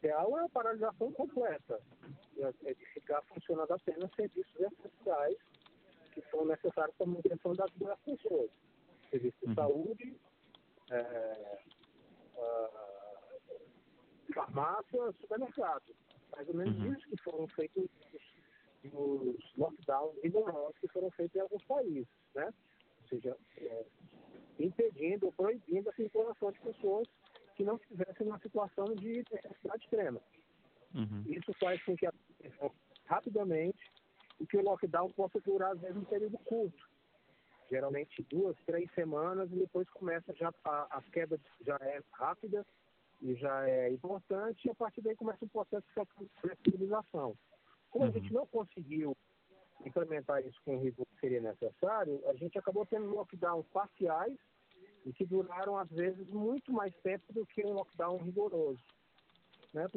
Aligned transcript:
ideal 0.00 0.38
é 0.38 0.44
a 0.44 0.48
paralisação 0.48 1.12
completa, 1.12 1.80
é, 2.38 2.70
é 2.70 2.74
de 2.74 2.86
ficar 2.86 3.22
funcionando 3.22 3.72
apenas 3.72 4.10
serviços 4.14 4.54
essenciais 4.58 5.36
que 6.12 6.22
são 6.30 6.44
necessários 6.44 6.96
para 6.96 7.06
a 7.06 7.08
manutenção 7.08 7.54
da 7.54 7.66
vida 7.66 7.86
das 7.86 8.00
pessoas. 8.00 8.50
Serviços 9.10 9.40
de 9.40 9.48
uhum. 9.48 9.54
saúde, 9.54 10.20
é, 10.90 11.58
farmácia, 14.34 15.12
supermercado. 15.20 15.94
Mais 16.32 16.48
ou 16.48 16.54
menos 16.54 16.76
uhum. 16.78 16.92
isso 16.92 17.08
que 17.08 17.22
foram 17.22 17.46
feitos 17.48 17.88
os 18.94 19.56
lockdowns 19.56 20.16
rigorosos 20.22 20.78
que 20.78 20.88
foram 20.88 21.10
feitos 21.10 21.36
em 21.36 21.40
alguns 21.40 21.62
países, 21.64 22.08
né? 22.34 22.46
Ou 23.02 23.08
seja, 23.08 23.36
é, 23.58 23.84
impedindo 24.58 25.26
ou 25.26 25.32
proibindo 25.32 25.90
a 25.90 25.92
circulação 25.92 26.50
de 26.50 26.60
pessoas 26.60 27.06
que 27.60 27.64
não 27.64 27.76
estivessem 27.76 28.26
numa 28.26 28.38
situação 28.38 28.86
de 28.94 29.22
necessidade 29.30 29.84
extrema. 29.84 30.20
Uhum. 30.94 31.24
Isso 31.26 31.52
faz 31.60 31.82
com 31.84 31.94
que 31.94 32.06
a 32.06 32.12
rapidamente 33.04 33.78
e 34.40 34.46
que 34.46 34.56
o 34.56 34.62
lockdown 34.62 35.10
possa 35.10 35.38
durar, 35.40 35.72
às 35.72 35.80
vezes, 35.80 35.96
um 35.98 36.04
período 36.04 36.38
curto. 36.38 36.88
Geralmente 37.68 38.22
duas, 38.30 38.56
três 38.64 38.90
semanas, 38.94 39.52
e 39.52 39.56
depois 39.56 39.86
começa 39.90 40.32
já 40.34 40.50
a, 40.64 40.98
a 40.98 41.02
queda 41.12 41.38
já 41.60 41.76
é 41.82 42.00
rápida 42.12 42.64
e 43.20 43.34
já 43.34 43.68
é 43.68 43.90
importante, 43.90 44.66
e 44.66 44.70
a 44.70 44.74
partir 44.74 45.02
daí 45.02 45.14
começa 45.14 45.44
um 45.44 45.48
processo 45.48 45.84
de 46.18 46.30
flexibilização. 46.40 47.36
Como 47.90 48.06
uhum. 48.06 48.10
a 48.10 48.14
gente 48.14 48.32
não 48.32 48.46
conseguiu 48.46 49.14
implementar 49.84 50.40
isso 50.46 50.58
com 50.64 50.78
o 50.78 50.80
rigor 50.80 51.04
que 51.06 51.20
seria 51.20 51.42
necessário, 51.42 52.22
a 52.26 52.34
gente 52.36 52.58
acabou 52.58 52.86
tendo 52.86 53.14
lockdowns 53.14 53.66
parciais 53.68 54.38
e 55.04 55.12
que 55.12 55.24
duraram, 55.24 55.76
às 55.76 55.90
vezes, 55.90 56.28
muito 56.28 56.72
mais 56.72 56.94
tempo 57.02 57.32
do 57.32 57.46
que 57.46 57.64
um 57.64 57.72
lockdown 57.72 58.18
rigoroso. 58.18 58.80